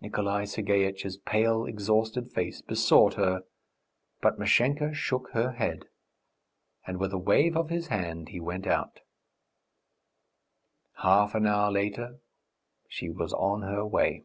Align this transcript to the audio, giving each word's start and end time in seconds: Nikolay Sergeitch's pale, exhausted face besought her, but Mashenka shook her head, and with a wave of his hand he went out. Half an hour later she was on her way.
Nikolay 0.00 0.46
Sergeitch's 0.46 1.18
pale, 1.18 1.66
exhausted 1.66 2.32
face 2.32 2.62
besought 2.62 3.16
her, 3.16 3.42
but 4.22 4.38
Mashenka 4.38 4.94
shook 4.94 5.28
her 5.32 5.52
head, 5.52 5.90
and 6.86 6.98
with 6.98 7.12
a 7.12 7.18
wave 7.18 7.54
of 7.54 7.68
his 7.68 7.88
hand 7.88 8.30
he 8.30 8.40
went 8.40 8.66
out. 8.66 9.00
Half 11.02 11.34
an 11.34 11.46
hour 11.46 11.70
later 11.70 12.18
she 12.88 13.10
was 13.10 13.34
on 13.34 13.60
her 13.60 13.84
way. 13.84 14.24